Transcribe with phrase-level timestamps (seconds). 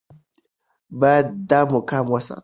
[0.99, 2.39] باید دا مقام وساتو.